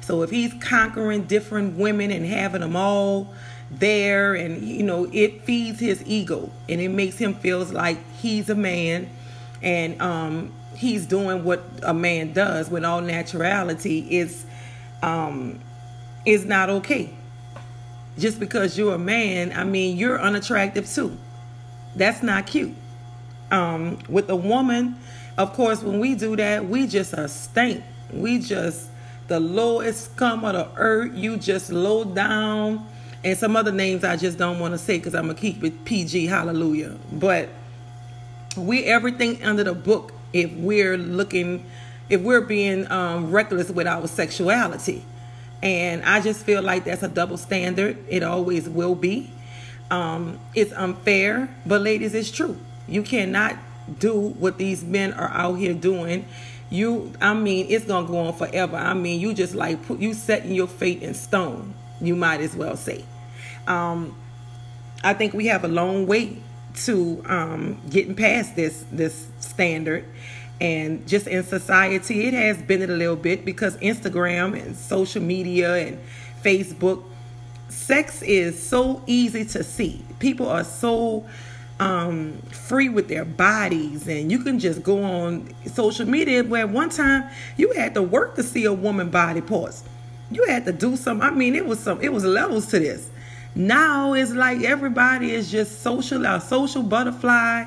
So 0.00 0.22
if 0.22 0.30
he's 0.30 0.54
conquering 0.54 1.24
different 1.24 1.76
women 1.76 2.10
and 2.10 2.24
having 2.24 2.62
them 2.62 2.76
all 2.76 3.32
there 3.70 4.34
and 4.34 4.62
you 4.62 4.82
know 4.82 5.08
it 5.12 5.42
feeds 5.42 5.78
his 5.78 6.02
ego 6.06 6.50
and 6.68 6.80
it 6.80 6.88
makes 6.88 7.18
him 7.18 7.34
feels 7.34 7.72
like 7.72 7.98
he's 8.14 8.48
a 8.48 8.54
man 8.54 9.08
and 9.62 10.00
um 10.00 10.52
he's 10.74 11.06
doing 11.06 11.44
what 11.44 11.62
a 11.82 11.92
man 11.92 12.32
does 12.32 12.70
when 12.70 12.84
all 12.84 13.02
naturality 13.02 14.08
is 14.08 14.46
um 15.02 15.58
is 16.24 16.44
not 16.44 16.68
okay. 16.68 17.10
Just 18.18 18.40
because 18.40 18.76
you're 18.78 18.94
a 18.94 18.98
man 18.98 19.52
i 19.52 19.64
mean 19.64 19.96
you're 19.96 20.20
unattractive 20.20 20.88
too. 20.88 21.16
That's 21.94 22.22
not 22.22 22.46
cute. 22.46 22.74
Um 23.50 23.98
with 24.08 24.30
a 24.30 24.36
woman 24.36 24.96
of 25.36 25.52
course 25.52 25.82
when 25.82 26.00
we 26.00 26.14
do 26.14 26.36
that 26.36 26.64
we 26.64 26.86
just 26.86 27.12
a 27.12 27.28
stink. 27.28 27.84
We 28.12 28.38
just 28.38 28.88
the 29.26 29.40
lowest 29.40 30.12
scum 30.12 30.42
of 30.46 30.54
the 30.54 30.80
earth. 30.80 31.14
You 31.14 31.36
just 31.36 31.70
low 31.70 32.04
down 32.04 32.88
and 33.24 33.36
some 33.36 33.56
other 33.56 33.72
names 33.72 34.04
I 34.04 34.16
just 34.16 34.38
don't 34.38 34.58
want 34.58 34.74
to 34.74 34.78
say 34.78 34.98
because 34.98 35.14
I'm 35.14 35.26
gonna 35.26 35.38
keep 35.38 35.62
it 35.64 35.84
PG. 35.84 36.26
Hallelujah. 36.26 36.96
But 37.12 37.48
we 38.56 38.84
everything 38.84 39.42
under 39.42 39.64
the 39.64 39.74
book 39.74 40.12
if 40.32 40.52
we're 40.52 40.96
looking, 40.96 41.64
if 42.08 42.20
we're 42.20 42.40
being 42.40 42.90
um, 42.90 43.30
reckless 43.30 43.70
with 43.70 43.86
our 43.86 44.06
sexuality, 44.06 45.04
and 45.62 46.04
I 46.04 46.20
just 46.20 46.44
feel 46.44 46.62
like 46.62 46.84
that's 46.84 47.02
a 47.02 47.08
double 47.08 47.36
standard. 47.36 47.98
It 48.08 48.22
always 48.22 48.68
will 48.68 48.94
be. 48.94 49.30
Um, 49.90 50.38
it's 50.54 50.72
unfair, 50.72 51.48
but 51.66 51.80
ladies, 51.80 52.14
it's 52.14 52.30
true. 52.30 52.58
You 52.86 53.02
cannot 53.02 53.56
do 53.98 54.14
what 54.14 54.58
these 54.58 54.84
men 54.84 55.12
are 55.14 55.30
out 55.30 55.54
here 55.54 55.74
doing. 55.74 56.26
You, 56.70 57.12
I 57.20 57.32
mean, 57.34 57.66
it's 57.70 57.86
gonna 57.86 58.06
go 58.06 58.18
on 58.18 58.34
forever. 58.34 58.76
I 58.76 58.94
mean, 58.94 59.18
you 59.18 59.34
just 59.34 59.54
like 59.54 59.84
put 59.86 59.98
you 59.98 60.14
setting 60.14 60.52
your 60.52 60.68
fate 60.68 61.02
in 61.02 61.14
stone 61.14 61.74
you 62.00 62.16
might 62.16 62.40
as 62.40 62.56
well 62.56 62.76
say. 62.76 63.04
Um, 63.66 64.16
I 65.02 65.14
think 65.14 65.34
we 65.34 65.46
have 65.46 65.64
a 65.64 65.68
long 65.68 66.06
way 66.06 66.38
to 66.84 67.22
um, 67.26 67.80
getting 67.90 68.14
past 68.14 68.56
this 68.56 68.84
this 68.90 69.26
standard, 69.40 70.04
and 70.60 71.06
just 71.06 71.26
in 71.26 71.44
society, 71.44 72.26
it 72.26 72.34
has 72.34 72.60
been 72.62 72.82
a 72.82 72.86
little 72.86 73.16
bit 73.16 73.44
because 73.44 73.76
Instagram 73.76 74.60
and 74.60 74.76
social 74.76 75.22
media 75.22 75.76
and 75.76 75.98
Facebook, 76.42 77.04
sex 77.68 78.22
is 78.22 78.60
so 78.60 79.02
easy 79.06 79.44
to 79.44 79.62
see. 79.62 80.02
People 80.18 80.48
are 80.48 80.64
so 80.64 81.26
um, 81.80 82.40
free 82.50 82.88
with 82.88 83.08
their 83.08 83.24
bodies, 83.24 84.08
and 84.08 84.32
you 84.32 84.40
can 84.40 84.58
just 84.58 84.82
go 84.82 85.02
on 85.02 85.48
social 85.66 86.06
media. 86.06 86.42
Where 86.42 86.66
one 86.66 86.90
time 86.90 87.30
you 87.56 87.72
had 87.72 87.94
to 87.94 88.02
work 88.02 88.34
to 88.36 88.42
see 88.42 88.64
a 88.64 88.72
woman 88.72 89.10
body 89.10 89.40
parts 89.40 89.84
you 90.30 90.44
had 90.44 90.64
to 90.66 90.72
do 90.72 90.96
some. 90.96 91.20
I 91.20 91.30
mean, 91.30 91.54
it 91.54 91.66
was 91.66 91.80
some. 91.80 92.00
It 92.00 92.12
was 92.12 92.24
levels 92.24 92.66
to 92.66 92.78
this. 92.78 93.10
Now 93.54 94.12
it's 94.12 94.32
like 94.32 94.62
everybody 94.62 95.32
is 95.32 95.50
just 95.50 95.82
social, 95.82 96.24
a 96.24 96.40
social 96.40 96.82
butterfly. 96.82 97.64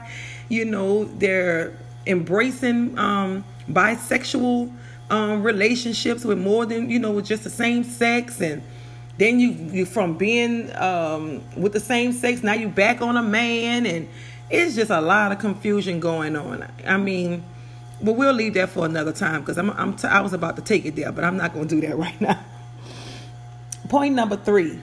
You 0.49 0.65
know, 0.65 1.05
they're 1.05 1.73
embracing 2.05 2.97
um, 2.97 3.43
bisexual 3.69 4.71
um, 5.09 5.43
relationships 5.43 6.23
with 6.23 6.37
more 6.39 6.65
than 6.65 6.89
you 6.89 6.99
know, 6.99 7.11
with 7.11 7.25
just 7.25 7.43
the 7.43 7.49
same 7.49 7.83
sex, 7.83 8.41
and 8.41 8.61
then 9.17 9.39
you 9.39 9.51
you 9.51 9.85
from 9.85 10.17
being 10.17 10.73
um, 10.75 11.41
with 11.57 11.73
the 11.73 11.79
same 11.79 12.13
sex 12.13 12.43
now 12.43 12.53
you 12.53 12.69
back 12.69 13.01
on 13.01 13.17
a 13.17 13.23
man, 13.23 13.85
and 13.85 14.07
it's 14.49 14.75
just 14.75 14.91
a 14.91 15.01
lot 15.01 15.31
of 15.31 15.39
confusion 15.39 15.99
going 15.99 16.35
on. 16.35 16.67
I 16.85 16.97
mean, 16.97 17.43
but 18.01 18.13
we'll 18.13 18.33
leave 18.33 18.53
that 18.55 18.69
for 18.69 18.85
another 18.85 19.11
time 19.11 19.41
because 19.41 19.57
I'm, 19.57 19.69
I'm 19.71 19.95
t- 19.95 20.07
I 20.07 20.21
was 20.21 20.33
about 20.33 20.55
to 20.57 20.61
take 20.61 20.85
it 20.85 20.95
there, 20.95 21.11
but 21.11 21.23
I'm 21.23 21.37
not 21.37 21.53
going 21.53 21.67
to 21.67 21.75
do 21.75 21.87
that 21.87 21.97
right 21.97 22.19
now. 22.21 22.39
Point 23.91 24.15
number 24.15 24.37
three 24.37 24.79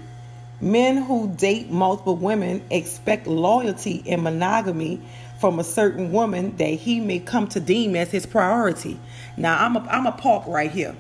men 0.61 0.99
who 0.99 1.35
date 1.35 1.71
multiple 1.71 2.15
women 2.15 2.63
expect 2.71 3.27
loyalty 3.27 4.03
and 4.07 4.23
monogamy 4.23 5.01
from 5.41 5.59
a 5.59 5.65
certain 5.65 6.13
woman 6.13 6.55
that 6.59 6.75
he 6.75 7.01
may 7.01 7.19
come 7.19 7.49
to 7.49 7.59
deem 7.59 7.97
as 7.97 8.11
his 8.11 8.27
priority. 8.27 9.01
Now, 9.39 9.65
I'm 9.65 9.77
a, 9.77 9.81
I'm 9.89 10.07
a 10.07 10.13
park 10.13 10.47
right 10.47 10.71
here 10.71 10.95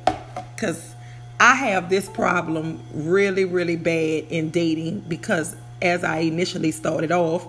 because 0.54 0.94
I 1.38 1.54
have 1.54 1.90
this 1.90 2.08
problem 2.08 2.80
really, 2.94 3.44
really 3.44 3.76
bad 3.76 4.24
in 4.30 4.48
dating 4.48 5.00
because 5.00 5.54
as 5.82 6.02
I 6.02 6.20
initially 6.20 6.70
started 6.70 7.12
off, 7.12 7.46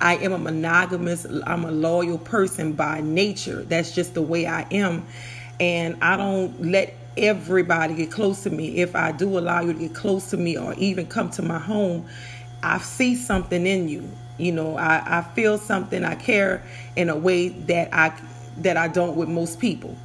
I 0.00 0.18
am 0.18 0.32
a 0.32 0.38
monogamous, 0.38 1.26
I'm 1.44 1.64
a 1.64 1.72
loyal 1.72 2.18
person 2.18 2.74
by 2.74 3.00
nature. 3.00 3.64
That's 3.64 3.92
just 3.96 4.14
the 4.14 4.22
way 4.22 4.46
I 4.46 4.60
am. 4.70 5.08
And 5.58 5.96
I 6.00 6.16
don't 6.16 6.70
let 6.70 6.94
everybody 7.18 7.94
get 7.94 8.10
close 8.10 8.42
to 8.44 8.50
me. 8.50 8.78
If 8.78 8.96
I 8.96 9.12
do 9.12 9.38
allow 9.38 9.60
you 9.60 9.72
to 9.72 9.78
get 9.78 9.94
close 9.94 10.30
to 10.30 10.36
me 10.36 10.56
or 10.56 10.74
even 10.74 11.06
come 11.06 11.30
to 11.32 11.42
my 11.42 11.58
home, 11.58 12.06
I 12.62 12.78
see 12.78 13.14
something 13.14 13.66
in 13.66 13.88
you. 13.88 14.08
You 14.38 14.52
know, 14.52 14.76
I, 14.76 15.18
I 15.18 15.22
feel 15.34 15.58
something, 15.58 16.04
I 16.04 16.14
care 16.14 16.62
in 16.96 17.08
a 17.08 17.16
way 17.16 17.48
that 17.48 17.88
I 17.92 18.18
that 18.58 18.76
I 18.76 18.88
don't 18.88 19.16
with 19.16 19.28
most 19.28 19.60
people. 19.60 19.96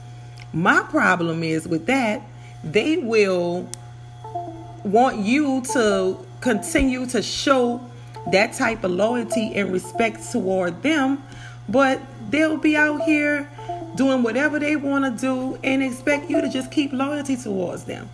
My 0.53 0.81
problem 0.83 1.43
is 1.43 1.67
with 1.67 1.87
that, 1.87 2.21
they 2.63 2.97
will 2.97 3.67
want 4.83 5.19
you 5.19 5.61
to 5.73 6.17
continue 6.41 7.05
to 7.07 7.21
show 7.21 7.81
that 8.31 8.53
type 8.53 8.83
of 8.83 8.91
loyalty 8.91 9.53
and 9.55 9.71
respect 9.71 10.31
toward 10.31 10.83
them, 10.83 11.23
but 11.67 11.99
they'll 12.29 12.57
be 12.57 12.75
out 12.75 13.01
here 13.01 13.49
doing 13.95 14.23
whatever 14.23 14.59
they 14.59 14.75
want 14.75 15.05
to 15.05 15.21
do 15.21 15.59
and 15.63 15.83
expect 15.83 16.29
you 16.29 16.41
to 16.41 16.49
just 16.49 16.71
keep 16.71 16.91
loyalty 16.93 17.35
towards 17.35 17.83
them. 17.83 18.09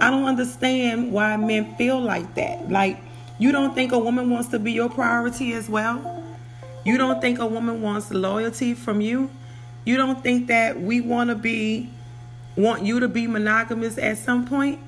I 0.00 0.10
don't 0.10 0.24
understand 0.24 1.12
why 1.12 1.36
men 1.36 1.74
feel 1.76 2.00
like 2.00 2.34
that. 2.34 2.70
Like, 2.70 2.98
you 3.38 3.52
don't 3.52 3.74
think 3.74 3.92
a 3.92 3.98
woman 3.98 4.30
wants 4.30 4.48
to 4.48 4.58
be 4.58 4.72
your 4.72 4.88
priority 4.88 5.52
as 5.52 5.68
well? 5.68 6.24
You 6.84 6.98
don't 6.98 7.20
think 7.20 7.38
a 7.38 7.46
woman 7.46 7.82
wants 7.82 8.10
loyalty 8.10 8.74
from 8.74 9.00
you? 9.00 9.30
You 9.84 9.96
don't 9.96 10.22
think 10.22 10.48
that 10.48 10.80
we 10.80 11.00
want 11.00 11.30
to 11.30 11.36
be 11.36 11.90
want 12.56 12.84
you 12.84 13.00
to 13.00 13.08
be 13.08 13.26
monogamous 13.26 13.98
at 13.98 14.18
some 14.18 14.46
point? 14.46 14.80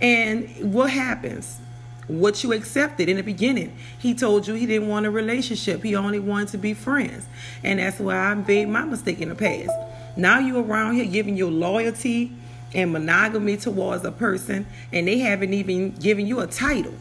And 0.00 0.72
what 0.72 0.90
happens? 0.90 1.60
What 2.08 2.42
you 2.44 2.52
accepted 2.52 3.08
in 3.08 3.16
the 3.16 3.22
beginning. 3.22 3.76
He 3.98 4.14
told 4.14 4.46
you 4.46 4.54
he 4.54 4.66
didn't 4.66 4.88
want 4.88 5.06
a 5.06 5.10
relationship. 5.10 5.82
He 5.82 5.96
only 5.96 6.18
wanted 6.18 6.48
to 6.48 6.58
be 6.58 6.74
friends. 6.74 7.26
And 7.62 7.78
that's 7.78 7.98
why 7.98 8.16
I 8.16 8.34
made 8.34 8.68
my 8.68 8.84
mistake 8.84 9.20
in 9.20 9.30
the 9.30 9.34
past. 9.34 9.70
Now 10.16 10.38
you 10.38 10.58
are 10.58 10.62
around 10.62 10.94
here 10.94 11.06
giving 11.06 11.36
your 11.36 11.50
loyalty 11.50 12.32
and 12.74 12.92
monogamy 12.92 13.56
towards 13.56 14.04
a 14.04 14.12
person 14.12 14.66
and 14.92 15.08
they 15.08 15.18
haven't 15.18 15.54
even 15.54 15.92
given 15.92 16.26
you 16.26 16.40
a 16.40 16.46
title. 16.46 16.94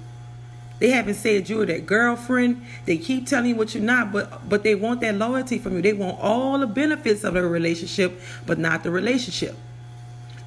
They 0.80 0.90
haven't 0.90 1.16
said 1.16 1.48
you're 1.48 1.66
their 1.66 1.80
girlfriend. 1.80 2.66
They 2.86 2.98
keep 2.98 3.28
telling 3.28 3.52
you 3.52 3.56
what 3.56 3.74
you're 3.74 3.84
not, 3.84 4.12
but 4.12 4.50
but 4.50 4.64
they 4.64 4.76
want 4.76 5.02
that 5.02 5.16
loyalty 5.16 5.58
from 5.58 5.76
you. 5.76 5.82
They 5.82 5.94
want 5.94 6.20
all 6.20 6.60
the 6.60 6.68
benefits 6.68 7.24
of 7.24 7.36
a 7.36 7.48
relationship, 7.48 8.20
but 8.46 8.58
not 8.58 8.84
the 8.84 8.92
relationship. 8.92 9.56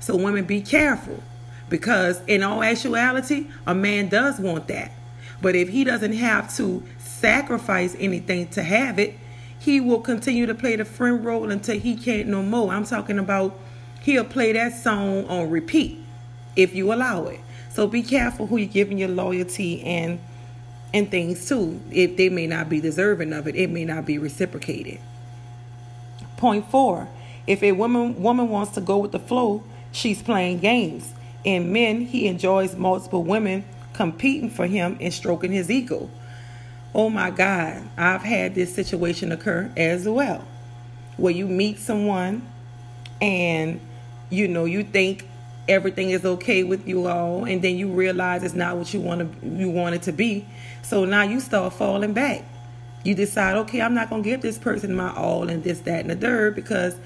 So 0.00 0.16
women 0.16 0.44
be 0.44 0.60
careful 0.60 1.22
because 1.68 2.20
in 2.26 2.42
all 2.42 2.62
actuality, 2.62 3.48
a 3.66 3.74
man 3.74 4.08
does 4.08 4.38
want 4.38 4.68
that. 4.68 4.92
But 5.40 5.54
if 5.54 5.68
he 5.68 5.84
doesn't 5.84 6.14
have 6.14 6.54
to 6.56 6.82
sacrifice 6.98 7.96
anything 7.98 8.48
to 8.48 8.62
have 8.62 8.98
it, 8.98 9.14
he 9.58 9.80
will 9.80 10.00
continue 10.00 10.46
to 10.46 10.54
play 10.54 10.76
the 10.76 10.84
friend 10.84 11.24
role 11.24 11.50
until 11.50 11.78
he 11.78 11.96
can't 11.96 12.28
no 12.28 12.42
more. 12.42 12.72
I'm 12.72 12.84
talking 12.84 13.18
about 13.18 13.58
he'll 14.02 14.24
play 14.24 14.52
that 14.52 14.74
song 14.74 15.26
on 15.26 15.50
repeat 15.50 15.98
if 16.54 16.74
you 16.74 16.92
allow 16.92 17.24
it. 17.24 17.40
So 17.70 17.86
be 17.86 18.02
careful 18.02 18.46
who 18.46 18.56
you're 18.56 18.68
giving 18.68 18.98
your 18.98 19.08
loyalty 19.08 19.82
and 19.82 20.20
and 20.94 21.10
things 21.10 21.46
to. 21.48 21.80
If 21.90 22.16
they 22.16 22.28
may 22.28 22.46
not 22.46 22.68
be 22.68 22.80
deserving 22.80 23.32
of 23.32 23.46
it, 23.46 23.56
it 23.56 23.70
may 23.70 23.84
not 23.84 24.06
be 24.06 24.18
reciprocated. 24.18 24.98
Point 26.36 26.70
four: 26.70 27.08
If 27.46 27.62
a 27.62 27.72
woman 27.72 28.22
woman 28.22 28.48
wants 28.48 28.72
to 28.72 28.80
go 28.80 28.98
with 28.98 29.12
the 29.12 29.18
flow, 29.18 29.62
she's 29.92 30.22
playing 30.22 30.60
games. 30.60 31.12
In 31.46 31.72
men, 31.72 32.00
he 32.00 32.26
enjoys 32.26 32.74
multiple 32.74 33.22
women 33.22 33.64
competing 33.92 34.50
for 34.50 34.66
him 34.66 34.98
and 35.00 35.14
stroking 35.14 35.52
his 35.52 35.70
ego. 35.70 36.10
Oh 36.92 37.08
my 37.08 37.30
God, 37.30 37.84
I've 37.96 38.22
had 38.22 38.56
this 38.56 38.74
situation 38.74 39.30
occur 39.30 39.70
as 39.76 40.08
well. 40.08 40.44
Where 41.16 41.32
you 41.32 41.46
meet 41.46 41.78
someone 41.78 42.42
and 43.22 43.80
you 44.28 44.48
know 44.48 44.64
you 44.64 44.82
think 44.82 45.28
everything 45.68 46.10
is 46.10 46.24
okay 46.24 46.64
with 46.64 46.86
you 46.88 47.06
all 47.06 47.44
and 47.44 47.62
then 47.62 47.76
you 47.76 47.92
realize 47.92 48.42
it's 48.42 48.54
not 48.54 48.76
what 48.76 48.92
you 48.92 49.00
want 49.00 49.20
to 49.20 49.46
you 49.46 49.70
want 49.70 49.94
it 49.94 50.02
to 50.02 50.12
be. 50.12 50.44
So 50.82 51.04
now 51.04 51.22
you 51.22 51.38
start 51.38 51.72
falling 51.74 52.12
back. 52.12 52.44
You 53.04 53.14
decide, 53.14 53.56
okay, 53.58 53.80
I'm 53.82 53.94
not 53.94 54.10
gonna 54.10 54.24
give 54.24 54.42
this 54.42 54.58
person 54.58 54.96
my 54.96 55.14
all 55.14 55.48
and 55.48 55.62
this, 55.62 55.78
that, 55.80 56.00
and 56.00 56.10
the 56.10 56.16
third 56.16 56.56
because 56.56 56.96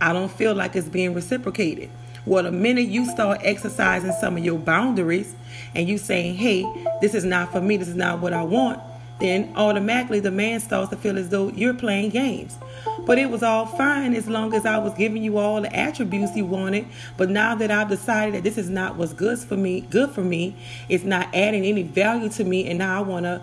I 0.00 0.14
don't 0.14 0.32
feel 0.32 0.54
like 0.54 0.74
it's 0.74 0.88
being 0.88 1.12
reciprocated. 1.12 1.90
Well, 2.24 2.44
the 2.44 2.52
minute 2.52 2.86
you 2.86 3.10
start 3.10 3.40
exercising 3.42 4.12
some 4.12 4.36
of 4.36 4.44
your 4.44 4.58
boundaries 4.58 5.34
and 5.74 5.88
you 5.88 5.98
saying, 5.98 6.36
hey, 6.36 6.64
this 7.00 7.14
is 7.14 7.24
not 7.24 7.50
for 7.50 7.60
me, 7.60 7.76
this 7.76 7.88
is 7.88 7.96
not 7.96 8.20
what 8.20 8.32
I 8.32 8.44
want, 8.44 8.80
then 9.18 9.52
automatically 9.56 10.20
the 10.20 10.30
man 10.30 10.60
starts 10.60 10.90
to 10.90 10.96
feel 10.96 11.18
as 11.18 11.30
though 11.30 11.48
you're 11.48 11.74
playing 11.74 12.10
games. 12.10 12.58
But 13.06 13.18
it 13.18 13.28
was 13.28 13.42
all 13.42 13.66
fine 13.66 14.14
as 14.14 14.28
long 14.28 14.54
as 14.54 14.64
I 14.64 14.78
was 14.78 14.94
giving 14.94 15.24
you 15.24 15.38
all 15.38 15.60
the 15.60 15.74
attributes 15.74 16.36
you 16.36 16.46
wanted. 16.46 16.86
But 17.16 17.28
now 17.28 17.56
that 17.56 17.72
I've 17.72 17.88
decided 17.88 18.34
that 18.34 18.44
this 18.44 18.56
is 18.56 18.70
not 18.70 18.96
what's 18.96 19.12
good 19.12 19.40
for 19.40 19.56
me, 19.56 19.80
good 19.80 20.10
for 20.10 20.22
me, 20.22 20.54
it's 20.88 21.02
not 21.02 21.28
adding 21.34 21.64
any 21.64 21.82
value 21.82 22.28
to 22.30 22.44
me, 22.44 22.68
and 22.68 22.78
now 22.78 22.98
I 22.98 23.00
want 23.02 23.24
to 23.24 23.42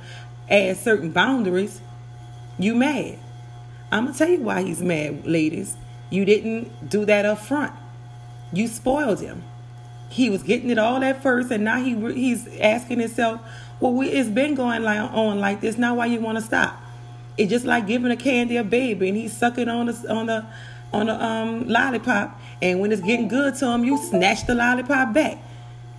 add 0.49 0.77
certain 0.77 1.11
boundaries, 1.11 1.81
you 2.57 2.75
mad. 2.75 3.19
I'm 3.91 4.05
gonna 4.05 4.17
tell 4.17 4.29
you 4.29 4.39
why 4.39 4.61
he's 4.61 4.81
mad, 4.81 5.27
ladies. 5.27 5.75
You 6.09 6.23
didn't 6.23 6.89
do 6.89 7.03
that 7.05 7.25
up 7.25 7.39
front. 7.39 7.73
You 8.51 8.67
spoiled 8.67 9.19
him. 9.19 9.43
He 10.09 10.29
was 10.29 10.41
getting 10.41 10.69
it 10.69 10.79
all 10.79 11.03
at 11.03 11.21
first, 11.21 11.51
and 11.51 11.63
now 11.63 11.83
he 11.83 11.93
he's 12.13 12.47
asking 12.59 12.99
himself, 12.99 13.41
"Well, 13.79 13.93
we, 13.93 14.09
it's 14.09 14.29
been 14.29 14.55
going 14.55 14.83
like 14.83 14.99
on 14.99 15.39
like 15.39 15.61
this. 15.61 15.77
Now, 15.77 15.95
why 15.95 16.07
you 16.07 16.19
want 16.19 16.37
to 16.37 16.43
stop?" 16.43 16.81
It's 17.37 17.49
just 17.49 17.65
like 17.65 17.87
giving 17.87 18.11
a 18.11 18.17
candy 18.17 18.57
a 18.57 18.63
baby, 18.63 19.09
and 19.09 19.17
he's 19.17 19.35
sucking 19.35 19.69
on 19.69 19.85
the 19.85 20.13
on 20.13 20.25
the 20.25 20.45
on 20.91 21.05
the 21.05 21.23
um, 21.23 21.67
lollipop, 21.67 22.39
and 22.61 22.79
when 22.79 22.91
it's 22.91 23.01
getting 23.01 23.27
good 23.27 23.55
to 23.55 23.67
him, 23.67 23.83
you 23.83 23.97
snatch 23.97 24.47
the 24.47 24.55
lollipop 24.55 25.13
back. 25.13 25.37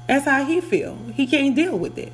That's 0.07 0.25
how 0.25 0.45
he 0.45 0.61
feel. 0.61 0.99
He 1.15 1.27
can't 1.27 1.55
deal 1.55 1.79
with 1.79 1.97
it. 1.97 2.13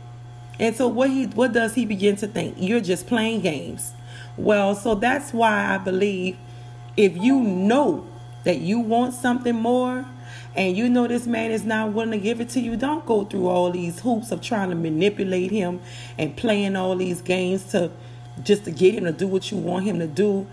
And 0.58 0.76
so 0.76 0.86
what 0.88 1.10
he 1.10 1.24
what 1.26 1.52
does 1.52 1.74
he 1.74 1.86
begin 1.86 2.16
to 2.16 2.26
think? 2.26 2.56
You're 2.58 2.80
just 2.80 3.06
playing 3.06 3.40
games. 3.40 3.92
Well, 4.36 4.74
so 4.74 4.94
that's 4.94 5.32
why 5.32 5.74
I 5.74 5.78
believe 5.78 6.36
if 6.96 7.16
you 7.16 7.40
know 7.40 8.06
that 8.44 8.58
you 8.58 8.80
want 8.80 9.14
something 9.14 9.54
more, 9.54 10.04
and 10.54 10.76
you 10.76 10.88
know 10.88 11.06
this 11.06 11.26
man 11.26 11.50
is 11.50 11.64
not 11.64 11.92
willing 11.92 12.12
to 12.12 12.18
give 12.18 12.40
it 12.40 12.48
to 12.50 12.60
you, 12.60 12.76
don't 12.76 13.04
go 13.06 13.24
through 13.24 13.48
all 13.48 13.70
these 13.70 14.00
hoops 14.00 14.30
of 14.30 14.40
trying 14.40 14.70
to 14.70 14.76
manipulate 14.76 15.50
him 15.50 15.80
and 16.18 16.36
playing 16.36 16.76
all 16.76 16.96
these 16.96 17.20
games 17.20 17.64
to 17.72 17.90
just 18.42 18.64
to 18.64 18.70
get 18.70 18.94
him 18.94 19.04
to 19.04 19.12
do 19.12 19.26
what 19.26 19.50
you 19.50 19.56
want 19.56 19.84
him 19.84 19.98
to 19.98 20.06
do. 20.06 20.46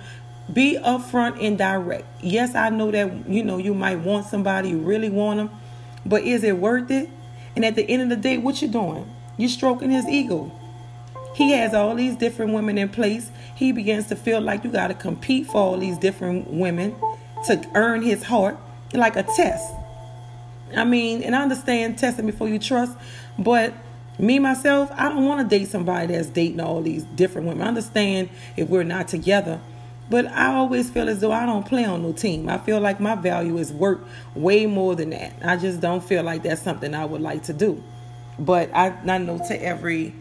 Be 0.52 0.78
upfront 0.78 1.42
and 1.46 1.58
direct. 1.58 2.06
Yes, 2.22 2.54
I 2.56 2.70
know 2.70 2.92
that 2.92 3.30
you 3.30 3.44
know 3.44 3.58
you 3.58 3.74
might 3.74 3.98
want 3.98 4.26
somebody, 4.26 4.70
you 4.70 4.80
really 4.80 5.10
want 5.10 5.38
them, 5.38 5.50
but 6.06 6.24
is 6.24 6.44
it 6.44 6.58
worth 6.58 6.92
it? 6.92 7.10
And 7.56 7.64
at 7.64 7.76
the 7.76 7.84
end 7.84 8.02
of 8.02 8.10
the 8.10 8.16
day, 8.16 8.38
what 8.38 8.62
you 8.62 8.68
doing? 8.68 9.10
You're 9.38 9.50
stroking 9.50 9.92
his 9.92 10.08
ego. 10.08 10.52
He 11.34 11.52
has 11.52 11.74
all 11.74 11.96
these 11.96 12.16
different 12.16 12.54
women 12.54 12.78
in 12.78 12.90
place. 12.90 13.32
He 13.56 13.72
begins 13.72 14.08
to 14.08 14.16
feel 14.16 14.42
like 14.42 14.64
you 14.64 14.70
got 14.70 14.88
to 14.88 14.94
compete 14.94 15.48
for 15.48 15.58
all 15.58 15.78
these 15.78 15.98
different 15.98 16.52
women 16.52 16.96
to 17.46 17.66
earn 17.74 18.02
his 18.02 18.24
heart, 18.24 18.58
like 19.00 19.16
a 19.16 19.24
test. 19.24 19.74
I 20.76 20.84
mean, 20.86 21.24
and 21.24 21.36
I 21.36 21.42
understand 21.44 21.98
testing 21.98 22.26
before 22.26 22.50
you 22.50 22.60
trust, 22.60 22.98
but 23.38 23.74
me 24.20 24.40
myself, 24.40 24.92
I 24.94 25.10
don't 25.10 25.26
want 25.26 25.48
to 25.48 25.58
date 25.58 25.68
somebody 25.68 26.14
that's 26.14 26.28
dating 26.28 26.60
all 26.60 26.82
these 26.82 27.04
different 27.04 27.48
women. 27.48 27.64
I 27.64 27.68
understand 27.68 28.30
if 28.58 28.70
we're 28.70 28.84
not 28.84 29.08
together, 29.08 29.60
But 30.10 30.28
I 30.28 30.54
always 30.54 30.90
feel 30.90 31.10
as 31.10 31.22
though 31.22 31.32
I 31.32 31.46
don't 31.46 31.66
play 31.66 31.86
on 31.86 32.04
no 32.04 32.12
team. 32.12 32.50
I 32.50 32.58
feel 32.58 32.80
like 32.80 33.00
my 33.00 33.16
value 33.16 33.58
is 33.58 33.72
worth 33.72 34.00
way 34.36 34.66
more 34.66 34.96
than 34.96 35.12
that. 35.12 35.34
I 35.44 35.58
just 35.58 35.80
don't 35.80 36.04
feel 36.04 36.24
like 36.24 36.44
that's 36.44 36.62
something 36.62 36.94
I 36.94 37.06
would 37.06 37.22
like 37.22 37.44
to 37.44 37.54
do. 37.54 37.82
But 38.38 38.74
I, 38.74 38.90
I 39.08 39.18
know 39.18 39.38
to 39.48 39.64
every 39.64 40.14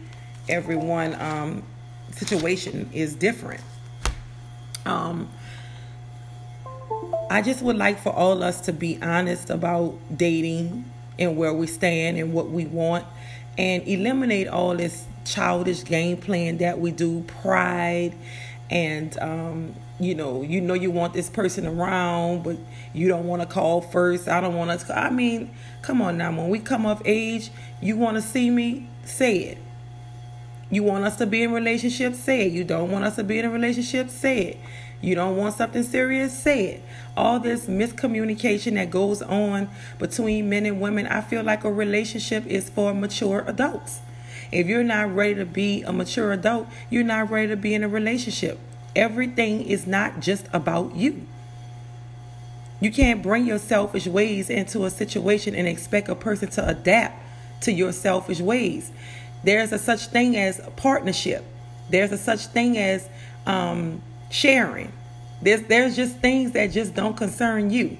everyone 0.49 1.15
um, 1.21 1.63
situation 2.11 2.89
is 2.93 3.15
different. 3.15 3.61
Um, 4.85 5.29
I 7.29 7.41
just 7.41 7.61
would 7.61 7.77
like 7.77 7.99
for 7.99 8.13
all 8.13 8.43
us 8.43 8.61
to 8.61 8.73
be 8.73 8.99
honest 9.01 9.49
about 9.49 9.95
dating 10.15 10.85
and 11.17 11.37
where 11.37 11.53
we 11.53 11.67
stand 11.67 12.17
and 12.17 12.33
what 12.33 12.49
we 12.49 12.65
want 12.65 13.05
and 13.57 13.87
eliminate 13.87 14.47
all 14.47 14.75
this 14.75 15.05
childish 15.25 15.83
game 15.83 16.17
plan 16.17 16.57
that 16.57 16.79
we 16.79 16.91
do, 16.91 17.21
pride 17.21 18.13
and 18.69 19.17
um, 19.19 19.75
you 19.99 20.15
know, 20.15 20.41
you 20.41 20.61
know 20.61 20.73
you 20.73 20.91
want 20.91 21.13
this 21.13 21.29
person 21.29 21.67
around, 21.67 22.43
but 22.43 22.57
you 22.93 23.07
don't 23.07 23.27
want 23.27 23.41
to 23.41 23.47
call 23.47 23.81
first. 23.81 24.27
I 24.27 24.41
don't 24.41 24.55
want 24.55 24.79
to. 24.79 24.99
I 24.99 25.09
mean, 25.09 25.51
come 25.81 26.01
on 26.01 26.17
now. 26.17 26.35
When 26.35 26.49
we 26.49 26.59
come 26.59 26.85
of 26.85 27.01
age, 27.05 27.51
you 27.81 27.95
want 27.97 28.15
to 28.15 28.21
see 28.21 28.49
me, 28.49 28.87
say 29.05 29.37
it. 29.37 29.57
You 30.71 30.81
want 30.83 31.03
us 31.03 31.17
to 31.17 31.27
be 31.27 31.43
in 31.43 31.51
relationship, 31.51 32.15
say 32.15 32.47
it. 32.47 32.51
You 32.51 32.63
don't 32.63 32.89
want 32.89 33.05
us 33.05 33.15
to 33.17 33.23
be 33.23 33.37
in 33.37 33.45
a 33.45 33.49
relationship, 33.49 34.09
say 34.09 34.39
it. 34.39 34.57
You 35.03 35.15
don't 35.15 35.35
want 35.35 35.55
something 35.55 35.83
serious, 35.83 36.31
say 36.31 36.65
it. 36.65 36.83
All 37.17 37.37
this 37.37 37.65
miscommunication 37.65 38.75
that 38.75 38.89
goes 38.89 39.21
on 39.21 39.69
between 39.99 40.47
men 40.47 40.65
and 40.65 40.79
women, 40.79 41.07
I 41.07 41.19
feel 41.19 41.43
like 41.43 41.65
a 41.65 41.71
relationship 41.71 42.45
is 42.47 42.69
for 42.69 42.93
mature 42.93 43.43
adults. 43.45 43.99
If 44.49 44.67
you're 44.67 44.81
not 44.81 45.13
ready 45.13 45.35
to 45.35 45.45
be 45.45 45.83
a 45.83 45.91
mature 45.91 46.31
adult, 46.31 46.69
you're 46.89 47.03
not 47.03 47.29
ready 47.29 47.49
to 47.49 47.57
be 47.57 47.73
in 47.73 47.83
a 47.83 47.89
relationship. 47.89 48.57
Everything 48.95 49.65
is 49.65 49.85
not 49.85 50.21
just 50.21 50.47
about 50.53 50.95
you. 50.95 51.27
You 52.79 52.89
can't 52.89 53.21
bring 53.21 53.45
your 53.45 53.59
selfish 53.59 54.07
ways 54.07 54.49
into 54.49 54.85
a 54.85 54.89
situation 54.89 55.53
and 55.53 55.67
expect 55.67 56.07
a 56.07 56.15
person 56.15 56.47
to 56.51 56.65
adapt 56.65 57.21
to 57.63 57.73
your 57.73 57.91
selfish 57.91 58.39
ways. 58.39 58.93
There's 59.43 59.73
a 59.73 59.79
such 59.79 60.07
thing 60.07 60.37
as 60.37 60.59
a 60.59 60.71
partnership. 60.71 61.43
There's 61.89 62.13
a 62.13 62.17
such 62.17 62.45
thing 62.47 62.77
as 62.77 63.09
um, 63.45 64.01
sharing. 64.33 64.91
There's 65.41 65.61
there's 65.63 65.95
just 65.95 66.17
things 66.17 66.51
that 66.53 66.67
just 66.71 66.95
don't 66.95 67.15
concern 67.15 67.69
you. 67.69 67.97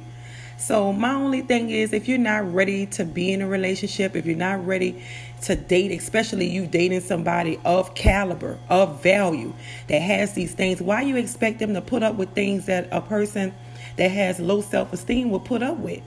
So 0.57 0.93
my 0.93 1.13
only 1.13 1.41
thing 1.41 1.69
is 1.69 1.93
if 1.93 2.07
you're 2.07 2.17
not 2.17 2.53
ready 2.53 2.85
to 2.87 3.05
be 3.05 3.33
in 3.33 3.41
a 3.41 3.47
relationship, 3.47 4.15
if 4.15 4.25
you're 4.25 4.35
not 4.35 4.65
ready 4.65 5.03
to 5.41 5.55
date, 5.55 5.91
especially 5.91 6.47
you 6.47 6.65
dating 6.65 7.01
somebody 7.01 7.59
of 7.65 7.95
caliber, 7.95 8.57
of 8.69 9.03
value 9.03 9.53
that 9.87 9.99
has 9.99 10.33
these 10.33 10.53
things, 10.53 10.81
why 10.81 11.01
you 11.01 11.17
expect 11.17 11.59
them 11.59 11.73
to 11.73 11.81
put 11.81 12.01
up 12.01 12.15
with 12.15 12.29
things 12.29 12.65
that 12.67 12.87
a 12.91 13.01
person 13.01 13.53
that 13.97 14.09
has 14.09 14.39
low 14.39 14.61
self-esteem 14.61 15.29
will 15.29 15.41
put 15.41 15.61
up 15.61 15.77
with? 15.77 16.01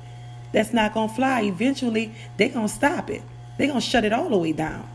That's 0.52 0.72
not 0.72 0.94
going 0.94 1.10
to 1.10 1.14
fly. 1.14 1.42
Eventually, 1.42 2.14
they're 2.38 2.48
going 2.48 2.68
to 2.68 2.72
stop 2.72 3.10
it. 3.10 3.22
They're 3.58 3.68
going 3.68 3.80
to 3.80 3.86
shut 3.86 4.04
it 4.04 4.12
all 4.12 4.30
the 4.30 4.38
way 4.38 4.52
down. 4.52 4.88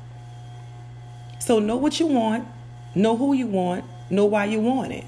So 1.40 1.60
know 1.60 1.78
what 1.78 2.00
you 2.00 2.08
want, 2.08 2.48
know 2.96 3.16
who 3.16 3.34
you 3.34 3.46
want, 3.48 3.86
know 4.10 4.26
why 4.26 4.46
you 4.46 4.60
want 4.60 4.92
it. 4.92 5.06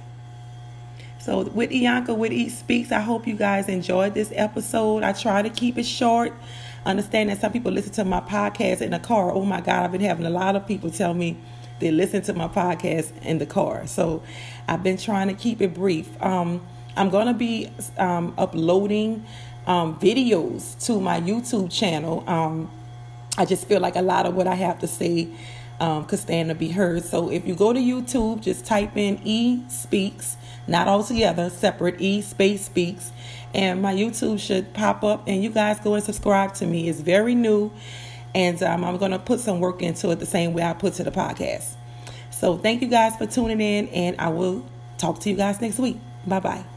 So 1.23 1.43
with 1.43 1.69
Iyanka 1.69 2.17
with 2.17 2.33
E 2.33 2.49
Speaks, 2.49 2.91
I 2.91 2.99
hope 2.99 3.25
you 3.25 3.35
guys 3.35 3.69
enjoyed 3.69 4.13
this 4.13 4.33
episode. 4.35 5.03
I 5.03 5.13
try 5.13 5.41
to 5.41 5.49
keep 5.49 5.77
it 5.77 5.85
short. 5.85 6.33
Understand 6.85 7.29
that 7.29 7.39
some 7.39 7.53
people 7.53 7.71
listen 7.71 7.93
to 7.93 8.03
my 8.03 8.19
podcast 8.19 8.81
in 8.81 8.91
the 8.91 8.99
car. 8.99 9.31
Oh 9.31 9.45
my 9.45 9.61
God, 9.61 9.85
I've 9.85 9.93
been 9.93 10.01
having 10.01 10.25
a 10.25 10.29
lot 10.29 10.57
of 10.57 10.67
people 10.67 10.91
tell 10.91 11.13
me 11.13 11.37
they 11.79 11.91
listen 11.91 12.23
to 12.23 12.33
my 12.33 12.49
podcast 12.49 13.13
in 13.21 13.37
the 13.37 13.45
car. 13.45 13.87
So 13.87 14.21
I've 14.67 14.83
been 14.83 14.97
trying 14.97 15.29
to 15.29 15.33
keep 15.33 15.61
it 15.61 15.73
brief. 15.73 16.09
Um, 16.21 16.61
I'm 16.97 17.09
going 17.09 17.27
to 17.27 17.33
be 17.33 17.69
um, 17.97 18.33
uploading 18.37 19.25
um, 19.65 19.97
videos 19.99 20.77
to 20.87 20.99
my 20.99 21.21
YouTube 21.21 21.71
channel. 21.71 22.25
Um, 22.27 22.69
I 23.37 23.45
just 23.45 23.65
feel 23.65 23.79
like 23.79 23.95
a 23.95 24.01
lot 24.01 24.25
of 24.25 24.35
what 24.35 24.47
I 24.47 24.55
have 24.55 24.79
to 24.79 24.87
say 24.87 25.29
um, 25.79 26.03
could 26.03 26.19
stand 26.19 26.49
to 26.49 26.55
be 26.55 26.67
heard. 26.67 27.05
So 27.05 27.31
if 27.31 27.47
you 27.47 27.55
go 27.55 27.71
to 27.71 27.79
YouTube, 27.79 28.41
just 28.41 28.65
type 28.65 28.97
in 28.97 29.21
E 29.23 29.63
Speaks 29.69 30.35
not 30.67 30.87
all 30.87 31.03
together, 31.03 31.49
separate 31.49 31.99
E 31.99 32.21
space 32.21 32.65
speaks. 32.65 33.11
And 33.53 33.81
my 33.81 33.93
YouTube 33.93 34.39
should 34.39 34.73
pop 34.73 35.03
up, 35.03 35.27
and 35.27 35.43
you 35.43 35.49
guys 35.49 35.79
go 35.79 35.93
and 35.93 36.03
subscribe 36.03 36.55
to 36.55 36.65
me. 36.65 36.89
It's 36.89 37.01
very 37.01 37.35
new, 37.35 37.71
and 38.33 38.61
um, 38.63 38.83
I'm 38.83 38.97
going 38.97 39.11
to 39.11 39.19
put 39.19 39.39
some 39.39 39.59
work 39.59 39.83
into 39.83 40.09
it 40.09 40.19
the 40.19 40.25
same 40.25 40.53
way 40.53 40.63
I 40.63 40.73
put 40.73 40.93
to 40.95 41.03
the 41.03 41.11
podcast. 41.11 41.73
So, 42.31 42.57
thank 42.57 42.81
you 42.81 42.87
guys 42.87 43.15
for 43.15 43.27
tuning 43.27 43.61
in, 43.61 43.87
and 43.89 44.19
I 44.19 44.29
will 44.29 44.65
talk 44.97 45.19
to 45.19 45.29
you 45.29 45.35
guys 45.35 45.61
next 45.61 45.77
week. 45.77 45.99
Bye 46.25 46.39
bye. 46.39 46.72